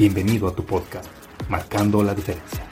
[0.00, 1.10] Bienvenido a tu podcast,
[1.50, 2.66] Marcando la Diferencia.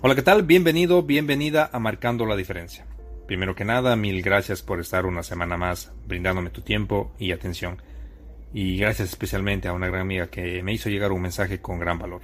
[0.00, 0.42] Hola, ¿qué tal?
[0.42, 2.86] Bienvenido, bienvenida a Marcando la Diferencia.
[3.28, 7.80] Primero que nada, mil gracias por estar una semana más brindándome tu tiempo y atención.
[8.52, 12.00] Y gracias especialmente a una gran amiga que me hizo llegar un mensaje con gran
[12.00, 12.22] valor.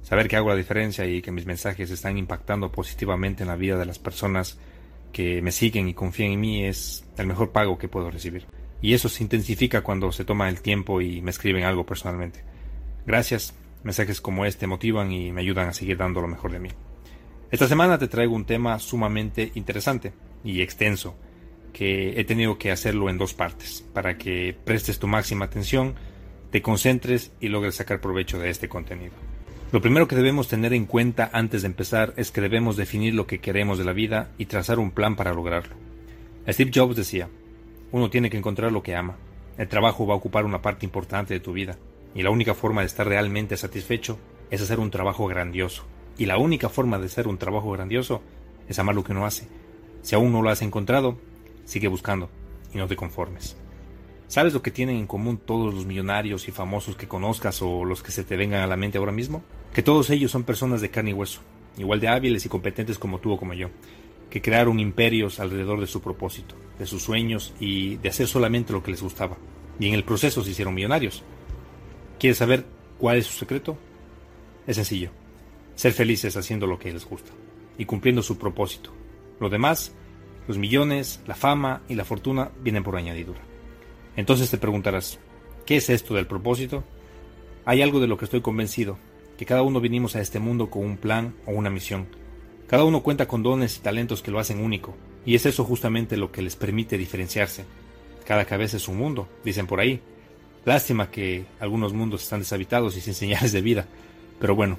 [0.00, 3.76] Saber que hago la diferencia y que mis mensajes están impactando positivamente en la vida
[3.76, 4.58] de las personas
[5.16, 8.44] que me siguen y confían en mí es el mejor pago que puedo recibir.
[8.82, 12.44] Y eso se intensifica cuando se toma el tiempo y me escriben algo personalmente.
[13.06, 16.68] Gracias, mensajes como este motivan y me ayudan a seguir dando lo mejor de mí.
[17.50, 20.12] Esta semana te traigo un tema sumamente interesante
[20.44, 21.16] y extenso,
[21.72, 25.94] que he tenido que hacerlo en dos partes, para que prestes tu máxima atención,
[26.50, 29.14] te concentres y logres sacar provecho de este contenido.
[29.72, 33.26] Lo primero que debemos tener en cuenta antes de empezar es que debemos definir lo
[33.26, 35.74] que queremos de la vida y trazar un plan para lograrlo.
[36.48, 37.28] Steve Jobs decía,
[37.90, 39.16] uno tiene que encontrar lo que ama.
[39.58, 41.76] El trabajo va a ocupar una parte importante de tu vida,
[42.14, 44.18] y la única forma de estar realmente satisfecho
[44.50, 45.84] es hacer un trabajo grandioso.
[46.16, 48.22] Y la única forma de hacer un trabajo grandioso
[48.68, 49.48] es amar lo que uno hace.
[50.02, 51.18] Si aún no lo has encontrado,
[51.64, 52.30] sigue buscando
[52.72, 53.56] y no te conformes.
[54.28, 58.02] ¿Sabes lo que tienen en común todos los millonarios y famosos que conozcas o los
[58.02, 59.44] que se te vengan a la mente ahora mismo?
[59.72, 61.40] Que todos ellos son personas de carne y hueso,
[61.78, 63.68] igual de hábiles y competentes como tú o como yo,
[64.28, 68.82] que crearon imperios alrededor de su propósito, de sus sueños y de hacer solamente lo
[68.82, 69.36] que les gustaba.
[69.78, 71.22] Y en el proceso se hicieron millonarios.
[72.18, 72.66] ¿Quieres saber
[72.98, 73.78] cuál es su secreto?
[74.66, 75.10] Es sencillo.
[75.76, 77.30] Ser felices haciendo lo que les gusta
[77.78, 78.90] y cumpliendo su propósito.
[79.38, 79.92] Lo demás,
[80.48, 83.40] los millones, la fama y la fortuna vienen por añadidura.
[84.16, 85.18] Entonces te preguntarás,
[85.66, 86.82] ¿qué es esto del propósito?
[87.66, 88.98] Hay algo de lo que estoy convencido,
[89.36, 92.06] que cada uno vinimos a este mundo con un plan o una misión.
[92.66, 94.94] Cada uno cuenta con dones y talentos que lo hacen único,
[95.26, 97.64] y es eso justamente lo que les permite diferenciarse.
[98.24, 100.00] Cada cabeza es un mundo, dicen por ahí.
[100.64, 103.86] Lástima que algunos mundos están deshabitados y sin señales de vida,
[104.40, 104.78] pero bueno,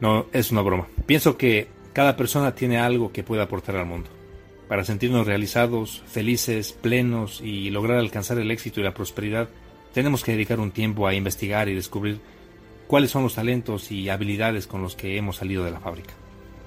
[0.00, 0.86] no es una broma.
[1.06, 4.17] Pienso que cada persona tiene algo que puede aportar al mundo
[4.68, 9.48] para sentirnos realizados, felices, plenos y lograr alcanzar el éxito y la prosperidad,
[9.94, 12.20] tenemos que dedicar un tiempo a investigar y descubrir
[12.86, 16.14] cuáles son los talentos y habilidades con los que hemos salido de la fábrica.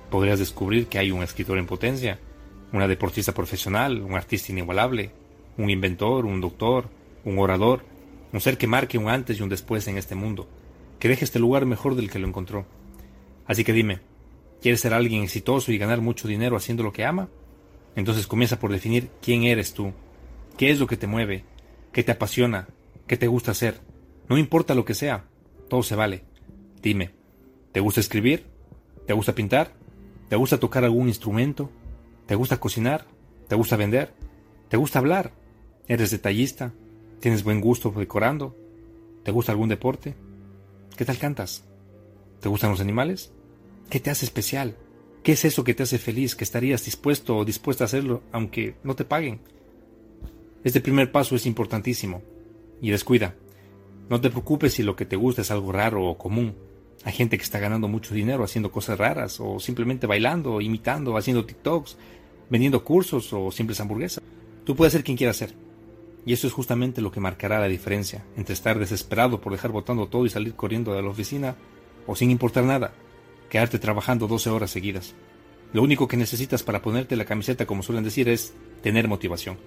[0.10, 2.20] Podrías descubrir que hay un escritor en potencia,
[2.74, 5.12] una deportista profesional, un artista inigualable,
[5.58, 6.90] un inventor, un doctor,
[7.24, 7.84] un orador,
[8.34, 10.48] un ser que marque un antes y un después en este mundo,
[11.00, 12.66] que deje este lugar mejor del que lo encontró.
[13.46, 14.00] Así que dime,
[14.62, 17.30] ¿quieres ser alguien exitoso y ganar mucho dinero haciendo lo que ama?
[17.96, 19.94] Entonces comienza por definir quién eres tú,
[20.58, 21.44] qué es lo que te mueve,
[21.92, 22.68] qué te apasiona,
[23.08, 23.82] qué te gusta hacer.
[24.30, 25.26] No importa lo que sea,
[25.70, 26.24] todo se vale.
[26.82, 27.12] Dime,
[27.72, 28.46] ¿te gusta escribir?
[29.06, 29.74] ¿Te gusta pintar?
[30.30, 31.70] ¿Te gusta tocar algún instrumento?
[32.26, 33.06] ¿Te gusta cocinar?
[33.48, 34.14] ¿Te gusta vender?
[34.70, 35.34] ¿Te gusta hablar?
[35.88, 36.74] ¿Eres detallista?
[37.20, 38.56] ¿Tienes buen gusto decorando?
[39.24, 40.16] ¿Te gusta algún deporte?
[40.96, 41.66] ¿Qué tal cantas?
[42.40, 43.34] ¿Te gustan los animales?
[43.90, 44.78] ¿Qué te hace especial?
[45.24, 48.74] ¿Qué es eso que te hace feliz, que estarías dispuesto o dispuesta a hacerlo aunque
[48.84, 49.40] no te paguen?
[50.64, 52.24] Este primer paso es importantísimo.
[52.82, 53.36] Y descuida.
[54.10, 56.56] No te preocupes si lo que te gusta es algo raro o común.
[57.04, 61.46] Hay gente que está ganando mucho dinero haciendo cosas raras o simplemente bailando, imitando, haciendo
[61.46, 61.98] TikToks,
[62.50, 64.24] vendiendo cursos o simples hamburguesas.
[64.66, 65.54] Tú puedes ser quien quieras ser.
[66.26, 70.08] Y eso es justamente lo que marcará la diferencia entre estar desesperado por dejar botando
[70.08, 71.56] todo y salir corriendo de la oficina
[72.08, 72.92] o sin importar nada
[73.52, 75.14] quedarte trabajando 12 horas seguidas.
[75.74, 79.58] Lo único que necesitas para ponerte la camiseta, como suelen decir, es tener motivación.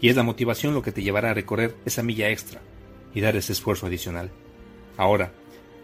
[0.00, 2.60] Y es la motivación lo que te llevará a recorrer esa milla extra
[3.14, 4.32] y dar ese esfuerzo adicional.
[4.96, 5.32] Ahora,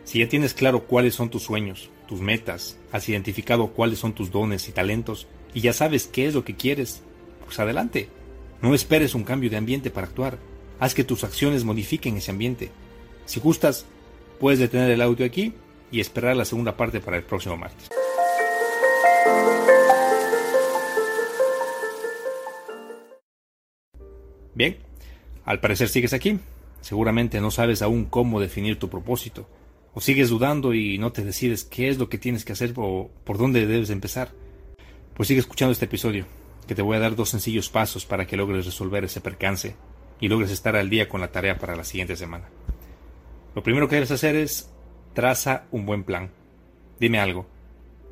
[0.02, 4.32] si ya tienes claro cuáles son tus sueños, tus metas, has identificado cuáles son tus
[4.32, 7.02] dones y talentos y ya sabes qué es lo que quieres,
[7.44, 8.08] pues adelante.
[8.60, 10.38] No esperes un cambio de ambiente para actuar.
[10.80, 12.72] Haz que tus acciones modifiquen ese ambiente.
[13.24, 13.86] Si gustas,
[14.40, 15.54] puedes detener el audio aquí
[15.90, 17.88] y esperar la segunda parte para el próximo martes.
[24.54, 24.78] Bien,
[25.44, 26.40] al parecer sigues aquí.
[26.80, 29.46] Seguramente no sabes aún cómo definir tu propósito.
[29.92, 33.10] O sigues dudando y no te decides qué es lo que tienes que hacer o
[33.24, 34.30] por dónde debes empezar.
[35.14, 36.26] Pues sigue escuchando este episodio,
[36.66, 39.74] que te voy a dar dos sencillos pasos para que logres resolver ese percance
[40.20, 42.48] y logres estar al día con la tarea para la siguiente semana.
[43.54, 44.70] Lo primero que debes hacer es
[45.16, 46.30] traza un buen plan.
[47.00, 47.46] Dime algo.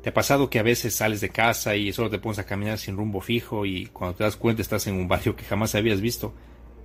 [0.01, 2.79] ¿Te ha pasado que a veces sales de casa y solo te pones a caminar
[2.79, 6.01] sin rumbo fijo y cuando te das cuenta estás en un barrio que jamás habías
[6.01, 6.33] visto,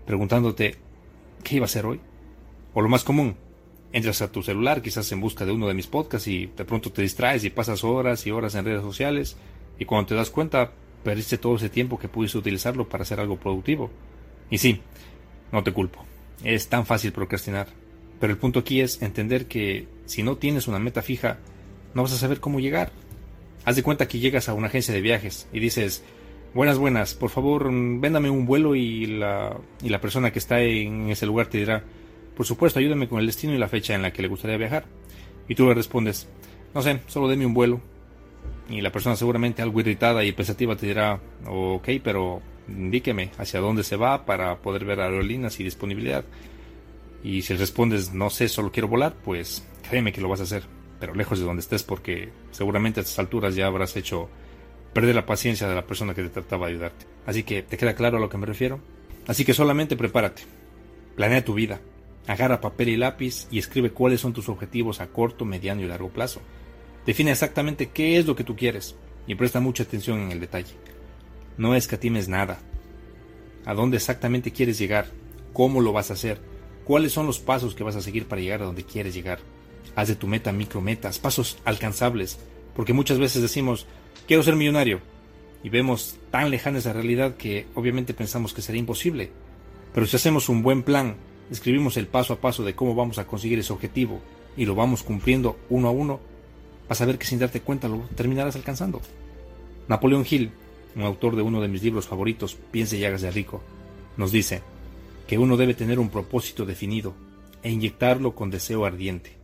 [0.05, 0.77] preguntándote
[1.43, 2.01] ¿qué iba a hacer hoy?
[2.75, 3.35] O lo más común,
[3.93, 6.93] entras a tu celular quizás en busca de uno de mis podcasts y de pronto
[6.93, 9.39] te distraes y pasas horas y horas en redes sociales
[9.79, 10.71] y cuando te das cuenta
[11.03, 13.91] perdiste todo ese tiempo que pudiste utilizarlo para hacer algo productivo.
[14.51, 14.83] Y sí,
[15.51, 16.05] no te culpo,
[16.45, 17.69] es tan fácil procrastinar.
[18.21, 21.39] Pero el punto aquí es entender que si no tienes una meta fija,
[21.95, 22.91] no vas a saber cómo llegar.
[23.65, 26.03] Haz de cuenta que llegas a una agencia de viajes y dices,
[26.53, 31.11] buenas, buenas, por favor, véndame un vuelo y la, y la persona que está en
[31.11, 31.85] ese lugar te dirá,
[32.37, 34.85] por supuesto, ayúdame con el destino y la fecha en la que le gustaría viajar.
[35.47, 36.27] Y tú le respondes,
[36.75, 37.81] no sé, solo deme un vuelo.
[38.69, 43.85] Y la persona seguramente algo irritada y pensativa te dirá, ok, pero indíqueme hacia dónde
[43.85, 46.25] se va para poder ver aerolíneas y disponibilidad.
[47.23, 50.65] Y si respondes, no sé, solo quiero volar, pues créeme que lo vas a hacer,
[50.99, 54.29] pero lejos de donde estés porque seguramente a estas alturas ya habrás hecho
[54.95, 57.07] perder la paciencia de la persona que te trataba de ayudarte.
[57.27, 58.81] Así que, ¿te queda claro a lo que me refiero?
[59.27, 60.43] Así que solamente prepárate,
[61.15, 61.81] planea tu vida,
[62.27, 66.09] agarra papel y lápiz y escribe cuáles son tus objetivos a corto, mediano y largo
[66.09, 66.41] plazo.
[67.07, 68.97] Define exactamente qué es lo que tú quieres
[69.27, 70.75] y presta mucha atención en el detalle.
[71.57, 72.59] No escatimes nada.
[73.67, 75.07] ¿A dónde exactamente quieres llegar?
[75.53, 76.41] ¿Cómo lo vas a hacer?
[76.91, 79.39] ¿Cuáles son los pasos que vas a seguir para llegar a donde quieres llegar?
[79.95, 82.41] Haz de tu meta micrometas, pasos alcanzables,
[82.75, 83.87] porque muchas veces decimos,
[84.27, 84.99] quiero ser millonario,
[85.63, 89.31] y vemos tan lejana esa realidad que obviamente pensamos que será imposible.
[89.95, 91.15] Pero si hacemos un buen plan,
[91.49, 94.21] escribimos el paso a paso de cómo vamos a conseguir ese objetivo
[94.57, 96.19] y lo vamos cumpliendo uno a uno,
[96.89, 99.01] vas a ver que sin darte cuenta lo terminarás alcanzando.
[99.87, 100.51] Napoleón Hill,
[100.97, 103.63] un autor de uno de mis libros favoritos, Piense y hágase rico,
[104.17, 104.63] nos dice,
[105.31, 107.15] que uno debe tener un propósito definido
[107.63, 109.37] e inyectarlo con deseo ardiente,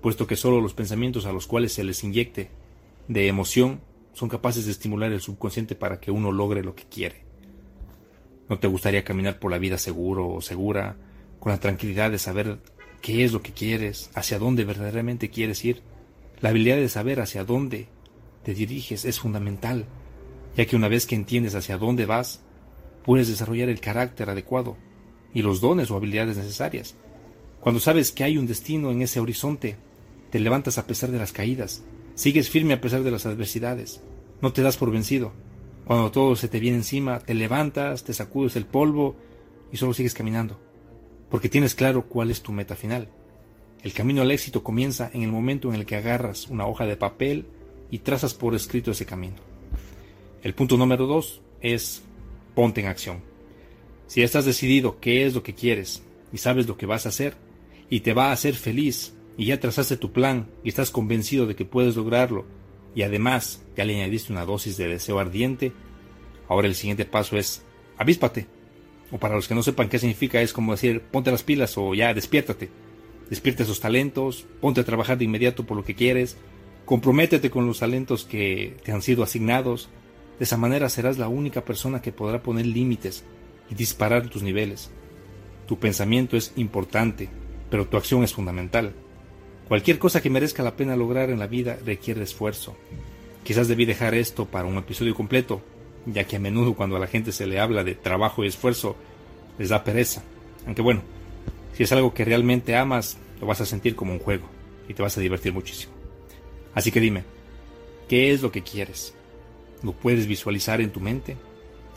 [0.00, 2.48] puesto que sólo los pensamientos a los cuales se les inyecte
[3.08, 3.80] de emoción
[4.12, 7.24] son capaces de estimular el subconsciente para que uno logre lo que quiere.
[8.48, 10.96] ¿No te gustaría caminar por la vida seguro o segura,
[11.40, 12.60] con la tranquilidad de saber
[13.02, 15.82] qué es lo que quieres, hacia dónde verdaderamente quieres ir?
[16.40, 17.88] La habilidad de saber hacia dónde
[18.44, 19.86] te diriges es fundamental,
[20.56, 22.42] ya que una vez que entiendes hacia dónde vas,
[23.04, 24.76] puedes desarrollar el carácter adecuado
[25.36, 26.94] y los dones o habilidades necesarias.
[27.60, 29.76] Cuando sabes que hay un destino en ese horizonte,
[30.30, 31.84] te levantas a pesar de las caídas,
[32.14, 34.00] sigues firme a pesar de las adversidades,
[34.40, 35.34] no te das por vencido.
[35.84, 39.14] Cuando todo se te viene encima, te levantas, te sacudes el polvo
[39.70, 40.58] y solo sigues caminando,
[41.28, 43.10] porque tienes claro cuál es tu meta final.
[43.82, 46.96] El camino al éxito comienza en el momento en el que agarras una hoja de
[46.96, 47.44] papel
[47.90, 49.36] y trazas por escrito ese camino.
[50.42, 52.02] El punto número dos es
[52.54, 53.35] ponte en acción.
[54.06, 57.36] Si estás decidido qué es lo que quieres y sabes lo que vas a hacer
[57.90, 61.56] y te va a hacer feliz y ya trazaste tu plan y estás convencido de
[61.56, 62.44] que puedes lograrlo
[62.94, 65.72] y además ya le añadiste una dosis de deseo ardiente,
[66.48, 67.62] ahora el siguiente paso es
[67.98, 68.46] avíspate.
[69.10, 71.94] O para los que no sepan qué significa es como decir ponte las pilas o
[71.94, 72.70] ya despiértate.
[73.28, 76.36] Despierta esos talentos, ponte a trabajar de inmediato por lo que quieres,
[76.84, 79.88] comprométete con los talentos que te han sido asignados.
[80.38, 83.24] De esa manera serás la única persona que podrá poner límites
[83.70, 84.90] y disparar tus niveles.
[85.66, 87.28] Tu pensamiento es importante,
[87.70, 88.92] pero tu acción es fundamental.
[89.68, 92.76] Cualquier cosa que merezca la pena lograr en la vida requiere esfuerzo.
[93.42, 95.60] Quizás debí dejar esto para un episodio completo,
[96.06, 98.96] ya que a menudo cuando a la gente se le habla de trabajo y esfuerzo,
[99.58, 100.22] les da pereza.
[100.66, 101.02] Aunque bueno,
[101.74, 104.48] si es algo que realmente amas, lo vas a sentir como un juego
[104.88, 105.92] y te vas a divertir muchísimo.
[106.74, 107.24] Así que dime,
[108.08, 109.14] ¿qué es lo que quieres?
[109.82, 111.36] ¿Lo puedes visualizar en tu mente?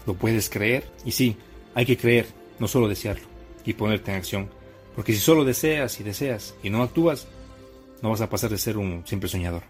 [0.06, 0.90] ¿Lo puedes creer?
[1.06, 1.38] Y sí,
[1.80, 2.26] hay que creer,
[2.60, 3.26] no solo desearlo,
[3.64, 4.50] y ponerte en acción.
[4.98, 7.26] Porque si solo deseas y deseas y no actúas,
[8.02, 9.64] no vas a pasar de ser un simple soñador.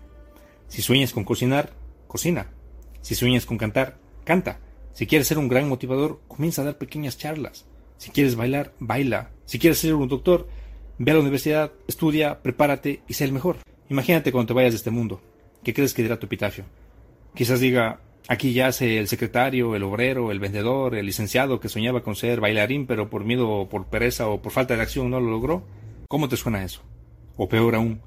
[0.69, 1.71] Si sueñas con cocinar,
[2.07, 2.47] cocina.
[3.01, 4.59] Si sueñas con cantar, canta.
[4.93, 7.67] Si quieres ser un gran motivador, comienza a dar pequeñas charlas.
[7.99, 9.29] Si quieres bailar, baila.
[9.45, 10.47] Si quieres ser un doctor,
[10.97, 13.57] ve a la universidad, estudia, prepárate y sé el mejor.
[13.87, 15.21] Imagínate cuando te vayas de este mundo.
[15.63, 16.63] ¿Qué crees que dirá tu epitafio?
[17.35, 17.99] Quizás diga,
[18.31, 22.85] Aquí yace el secretario, el obrero, el vendedor, el licenciado que soñaba con ser bailarín,
[22.85, 25.63] pero por miedo, por pereza o por falta de acción no lo logró.
[26.07, 26.83] ¿Cómo te suena eso?
[27.37, 28.01] O peor aún,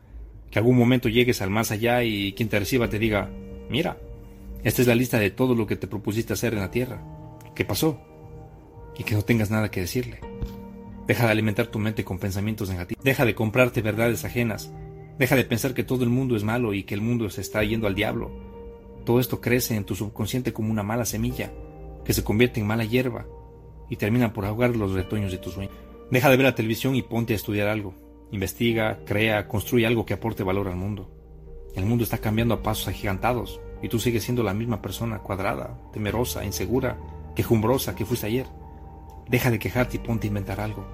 [0.48, 3.30] que algún momento llegues al más allá y quien te reciba te diga,
[3.68, 3.96] mira,
[4.62, 7.02] esta es la lista de todo lo que te propusiste hacer en la tierra.
[7.56, 8.00] ¿Qué pasó?
[8.96, 10.20] Y que no tengas nada que decirle.
[11.08, 13.02] Deja de alimentar tu mente con pensamientos negativos.
[13.02, 14.72] Deja de comprarte verdades ajenas.
[15.18, 17.64] Deja de pensar que todo el mundo es malo y que el mundo se está
[17.64, 18.51] yendo al diablo.
[19.04, 21.52] Todo esto crece en tu subconsciente como una mala semilla,
[22.04, 23.26] que se convierte en mala hierba
[23.88, 25.74] y termina por ahogar los retoños de tus sueños.
[26.10, 27.94] Deja de ver la televisión y ponte a estudiar algo.
[28.30, 31.10] Investiga, crea, construye algo que aporte valor al mundo.
[31.74, 35.80] El mundo está cambiando a pasos agigantados y tú sigues siendo la misma persona cuadrada,
[35.92, 36.98] temerosa, insegura,
[37.34, 38.46] quejumbrosa que fuiste ayer.
[39.28, 40.84] Deja de quejarte y ponte a inventar algo.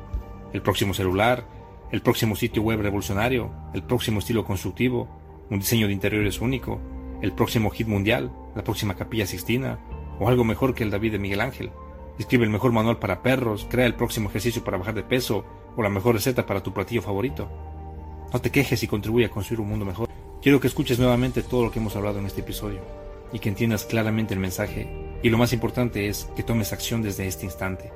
[0.53, 1.47] El próximo celular,
[1.91, 5.09] el próximo sitio web revolucionario, el próximo estilo constructivo,
[5.50, 6.81] un diseño de interiores único,
[7.23, 9.79] el próximo hit mundial, la próxima capilla sixtina,
[10.19, 11.71] o algo mejor que el David de Miguel Ángel.
[12.19, 15.45] Escribe el mejor manual para perros, crea el próximo ejercicio para bajar de peso,
[15.77, 17.49] o la mejor receta para tu platillo favorito.
[18.33, 20.09] No te quejes y contribuye a construir un mundo mejor.
[20.43, 22.81] Quiero que escuches nuevamente todo lo que hemos hablado en este episodio,
[23.33, 24.89] y que entiendas claramente el mensaje,
[25.23, 27.93] y lo más importante es que tomes acción desde este instante.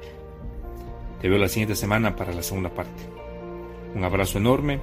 [1.21, 3.02] Te veo la siguiente semana para la segunda parte.
[3.95, 4.81] Un abrazo enorme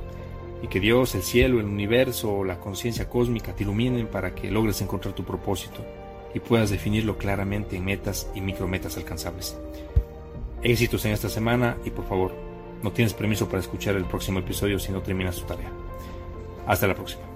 [0.62, 4.52] y que Dios, el cielo, el universo o la conciencia cósmica te iluminen para que
[4.52, 5.86] logres encontrar tu propósito
[6.34, 9.58] y puedas definirlo claramente en metas y micrometas alcanzables.
[10.62, 12.34] Éxitos en esta semana y por favor,
[12.84, 15.72] no tienes permiso para escuchar el próximo episodio si no terminas tu tarea.
[16.68, 17.29] Hasta la próxima.